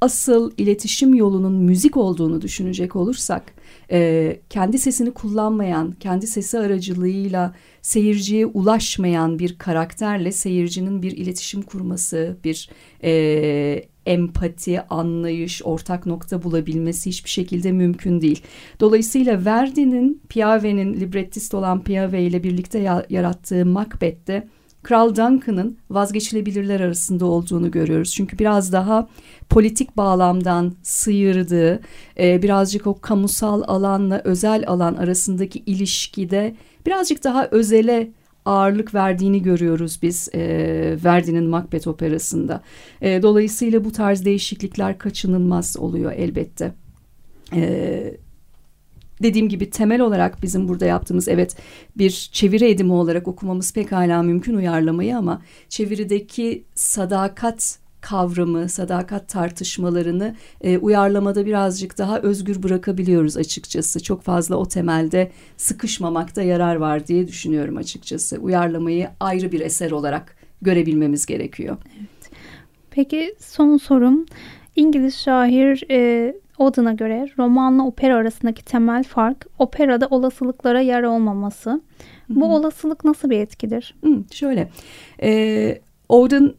asıl 0.00 0.52
iletişim 0.58 1.14
yolunun 1.14 1.54
müzik 1.54 1.96
olduğunu 1.96 2.42
düşünecek 2.42 2.96
olursak 2.96 3.54
e, 3.90 4.40
kendi 4.50 4.78
sesini 4.78 5.10
kullanmayan, 5.10 5.92
kendi 6.00 6.26
sesi 6.26 6.58
aracılığıyla 6.58 7.54
seyirciye 7.82 8.46
ulaşmayan 8.46 9.38
bir 9.38 9.58
karakterle 9.58 10.32
seyircinin 10.32 11.02
bir 11.02 11.12
iletişim 11.12 11.62
kurması, 11.62 12.36
bir 12.44 12.70
e, 13.04 13.88
empati, 14.06 14.80
anlayış, 14.80 15.62
ortak 15.64 16.06
nokta 16.06 16.42
bulabilmesi 16.42 17.10
hiçbir 17.10 17.30
şekilde 17.30 17.72
mümkün 17.72 18.20
değil. 18.20 18.42
Dolayısıyla 18.80 19.44
Verdi'nin 19.44 20.22
Piave'nin 20.28 21.00
librettist 21.00 21.54
olan 21.54 21.84
Piave 21.84 22.22
ile 22.22 22.42
birlikte 22.42 22.78
yarattığı 23.08 23.66
Macbeth'te 23.66 24.48
Kral 24.86 25.08
Duncan'ın 25.08 25.78
vazgeçilebilirler 25.90 26.80
arasında 26.80 27.26
olduğunu 27.26 27.70
görüyoruz. 27.70 28.12
Çünkü 28.14 28.38
biraz 28.38 28.72
daha 28.72 29.08
politik 29.50 29.96
bağlamdan 29.96 30.74
sıyırdığı, 30.82 31.80
e, 32.18 32.42
birazcık 32.42 32.86
o 32.86 33.00
kamusal 33.00 33.62
alanla 33.66 34.20
özel 34.24 34.64
alan 34.66 34.94
arasındaki 34.94 35.58
ilişkide 35.58 36.54
birazcık 36.86 37.24
daha 37.24 37.46
özele 37.46 38.10
ağırlık 38.44 38.94
verdiğini 38.94 39.42
görüyoruz 39.42 39.98
biz 40.02 40.28
e, 40.34 40.40
Verdi'nin 41.04 41.46
Macbeth 41.46 41.88
operasında. 41.88 42.62
E, 43.00 43.22
dolayısıyla 43.22 43.84
bu 43.84 43.92
tarz 43.92 44.24
değişiklikler 44.24 44.98
kaçınılmaz 44.98 45.76
oluyor 45.76 46.12
elbette. 46.12 46.72
E, 47.52 48.16
dediğim 49.22 49.48
gibi 49.48 49.70
temel 49.70 50.00
olarak 50.00 50.42
bizim 50.42 50.68
burada 50.68 50.86
yaptığımız 50.86 51.28
evet 51.28 51.56
bir 51.98 52.28
çeviri 52.32 52.70
edimi 52.70 52.92
olarak 52.92 53.28
okumamız 53.28 53.72
pekala 53.72 54.22
mümkün 54.22 54.54
uyarlamayı 54.54 55.16
ama 55.16 55.42
çevirideki 55.68 56.64
sadakat 56.74 57.78
kavramı, 58.00 58.68
sadakat 58.68 59.28
tartışmalarını 59.28 60.36
e, 60.60 60.78
uyarlamada 60.78 61.46
birazcık 61.46 61.98
daha 61.98 62.20
özgür 62.20 62.62
bırakabiliyoruz 62.62 63.36
açıkçası. 63.36 64.02
Çok 64.02 64.22
fazla 64.22 64.56
o 64.56 64.68
temelde 64.68 65.30
sıkışmamakta 65.56 66.42
yarar 66.42 66.76
var 66.76 67.06
diye 67.06 67.28
düşünüyorum 67.28 67.76
açıkçası. 67.76 68.36
Uyarlamayı 68.36 69.08
ayrı 69.20 69.52
bir 69.52 69.60
eser 69.60 69.90
olarak 69.90 70.36
görebilmemiz 70.62 71.26
gerekiyor. 71.26 71.76
Evet. 71.98 72.30
Peki 72.90 73.34
son 73.40 73.76
sorum. 73.76 74.26
İngiliz 74.76 75.16
şair 75.16 75.84
e, 75.90 76.34
Oden'a 76.58 76.92
göre 76.92 77.28
romanla 77.38 77.86
opera 77.86 78.16
arasındaki 78.16 78.64
temel 78.64 79.04
fark 79.04 79.46
operada 79.58 80.06
olasılıklara 80.10 80.80
yer 80.80 81.02
olmaması. 81.02 81.80
Bu 82.28 82.46
Hı-hı. 82.46 82.54
olasılık 82.54 83.04
nasıl 83.04 83.30
bir 83.30 83.38
etkidir? 83.38 83.94
Hı, 84.04 84.24
şöyle, 84.32 84.68
e, 85.22 85.78
Oden 86.08 86.54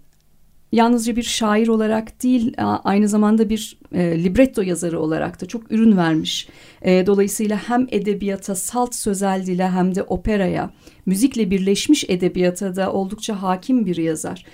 yalnızca 0.71 1.15
bir 1.15 1.23
şair 1.23 1.67
olarak 1.67 2.23
değil 2.23 2.53
aynı 2.83 3.07
zamanda 3.07 3.49
bir 3.49 3.77
e, 3.93 4.23
libretto 4.23 4.61
yazarı 4.61 4.99
olarak 4.99 5.41
da 5.41 5.45
çok 5.45 5.71
ürün 5.71 5.97
vermiş. 5.97 6.49
E, 6.81 7.05
dolayısıyla 7.05 7.57
hem 7.67 7.87
edebiyata 7.91 8.55
salt 8.55 8.95
sözel 8.95 9.45
dile 9.45 9.69
hem 9.69 9.95
de 9.95 10.03
operaya 10.03 10.69
müzikle 11.05 11.51
birleşmiş 11.51 12.05
edebiyata 12.07 12.75
da 12.75 12.93
oldukça 12.93 13.41
hakim 13.41 13.85
bir 13.85 13.97
yazar. 13.97 14.45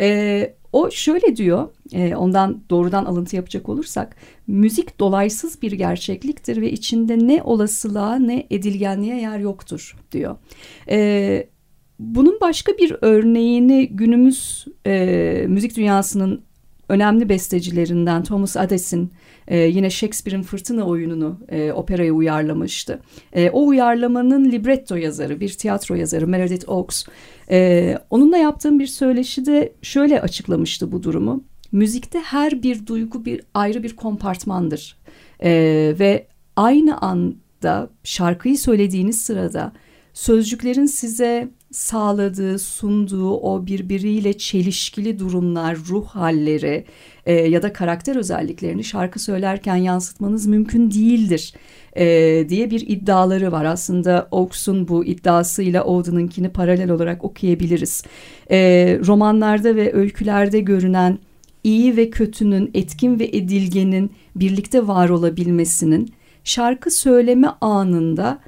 E, 0.00 0.54
o 0.72 0.90
şöyle 0.90 1.36
diyor, 1.36 1.68
e, 1.92 2.14
ondan 2.16 2.62
doğrudan 2.70 3.04
alıntı 3.04 3.36
yapacak 3.36 3.68
olursak, 3.68 4.16
müzik 4.46 5.00
dolaysız 5.00 5.62
bir 5.62 5.72
gerçekliktir 5.72 6.60
ve 6.60 6.70
içinde 6.70 7.18
ne 7.18 7.42
olasılığa 7.42 8.16
ne 8.16 8.46
edilgenliğe 8.50 9.20
yer 9.20 9.38
yoktur 9.38 9.96
diyor. 10.12 10.36
E, 10.90 11.48
bunun 11.98 12.38
başka 12.40 12.72
bir 12.72 12.96
örneğini 13.00 13.88
günümüz 13.88 14.66
e, 14.86 15.44
müzik 15.48 15.76
dünyasının 15.76 16.42
önemli 16.90 17.28
bestecilerinden 17.28 18.22
Thomas 18.22 18.56
Ades'in 18.56 19.12
e, 19.48 19.58
yine 19.58 19.90
Shakespeare'in 19.90 20.42
Fırtına 20.42 20.84
oyununu 20.84 21.40
e, 21.48 21.72
operaya 21.72 22.12
uyarlamıştı. 22.12 23.00
E, 23.32 23.50
o 23.50 23.66
uyarlamanın 23.66 24.52
libretto 24.52 24.96
yazarı, 24.96 25.40
bir 25.40 25.48
tiyatro 25.48 25.94
yazarı 25.94 26.26
Meredith 26.26 26.68
Oakes. 26.68 27.06
E, 27.50 27.98
onunla 28.10 28.36
yaptığım 28.36 28.78
bir 28.78 28.86
söyleşide 28.86 29.72
şöyle 29.82 30.20
açıklamıştı 30.20 30.92
bu 30.92 31.02
durumu. 31.02 31.44
Müzikte 31.72 32.18
her 32.18 32.62
bir 32.62 32.86
duygu 32.86 33.24
bir 33.24 33.40
ayrı 33.54 33.82
bir 33.82 33.96
kompartmandır. 33.96 34.96
E, 35.42 35.50
ve 35.98 36.26
aynı 36.56 36.98
anda 36.98 37.90
şarkıyı 38.04 38.58
söylediğiniz 38.58 39.20
sırada 39.20 39.72
sözcüklerin 40.14 40.86
size 40.86 41.48
sağladığı, 41.70 42.58
sunduğu 42.58 43.30
o 43.30 43.66
birbiriyle 43.66 44.38
çelişkili 44.38 45.18
durumlar, 45.18 45.76
ruh 45.88 46.06
halleri 46.06 46.84
e, 47.26 47.32
ya 47.34 47.62
da 47.62 47.72
karakter 47.72 48.16
özelliklerini 48.16 48.84
şarkı 48.84 49.18
söylerken 49.18 49.76
yansıtmanız 49.76 50.46
mümkün 50.46 50.90
değildir 50.90 51.54
e, 51.96 52.04
diye 52.48 52.70
bir 52.70 52.80
iddiaları 52.88 53.52
var. 53.52 53.64
Aslında 53.64 54.28
Oakes'un 54.30 54.88
bu 54.88 55.04
iddiasıyla 55.04 55.82
Auden'ınkini 55.82 56.48
paralel 56.48 56.90
olarak 56.90 57.24
okuyabiliriz. 57.24 58.02
E, 58.50 58.58
romanlarda 59.06 59.76
ve 59.76 59.92
öykülerde 59.92 60.60
görünen 60.60 61.18
iyi 61.64 61.96
ve 61.96 62.10
kötünün, 62.10 62.70
etkin 62.74 63.18
ve 63.18 63.24
edilgenin 63.24 64.10
birlikte 64.36 64.86
var 64.86 65.08
olabilmesinin 65.08 66.12
şarkı 66.44 66.90
söyleme 66.90 67.48
anında 67.60 68.38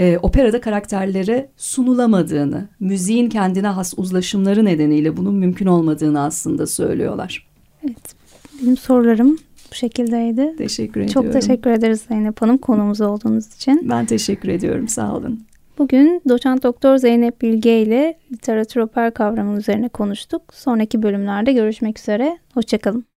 e, 0.00 0.18
operada 0.22 0.60
karakterlere 0.60 1.50
sunulamadığını, 1.56 2.68
müziğin 2.80 3.28
kendine 3.28 3.66
has 3.66 3.94
uzlaşımları 3.96 4.64
nedeniyle 4.64 5.16
bunun 5.16 5.34
mümkün 5.34 5.66
olmadığını 5.66 6.20
aslında 6.20 6.66
söylüyorlar. 6.66 7.46
Evet, 7.84 8.14
benim 8.62 8.76
sorularım 8.76 9.38
bu 9.70 9.74
şekildeydi. 9.74 10.54
Teşekkür 10.58 11.00
ediyorum. 11.00 11.22
Çok 11.22 11.32
teşekkür 11.32 11.70
ederiz 11.70 12.04
Zeynep 12.08 12.42
Hanım 12.42 12.58
konumuz 12.58 13.00
olduğunuz 13.00 13.54
için. 13.54 13.88
Ben 13.90 14.06
teşekkür 14.06 14.48
ediyorum, 14.48 14.88
sağ 14.88 15.16
olun. 15.16 15.40
Bugün 15.78 16.22
doçent 16.28 16.62
doktor 16.62 16.96
Zeynep 16.96 17.42
Bilge 17.42 17.82
ile 17.82 18.18
literatür 18.32 18.80
oper 18.80 19.14
kavramı 19.14 19.58
üzerine 19.58 19.88
konuştuk. 19.88 20.42
Sonraki 20.54 21.02
bölümlerde 21.02 21.52
görüşmek 21.52 21.98
üzere. 21.98 22.38
Hoşçakalın. 22.54 23.10